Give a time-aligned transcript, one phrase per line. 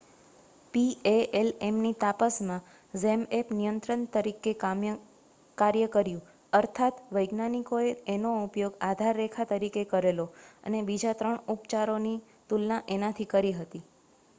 [0.73, 2.63] પીએએલએમની તાપસમાં
[2.95, 4.53] ઝેમએપ નિયંત્રક તરીકે
[5.57, 6.23] કાર્ય કર્યું
[6.53, 10.27] અર્થાત વૈજ્ઞાનિકોએ એનો ઉપયોગ આધારરેખા તરીકે કરેલો
[10.63, 12.19] અને બીજા ત્રણ ઉપચારોની
[12.49, 13.87] તુલના એનાથી કરી હતી